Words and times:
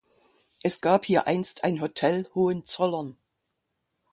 Es 0.63 0.81
gab 0.81 1.05
hier 1.05 1.27
einst 1.27 1.63
ein 1.63 1.79
Hotel 1.79 2.27
"Hohenzollern". 2.33 3.17